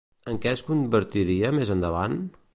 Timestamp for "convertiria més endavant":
0.69-2.19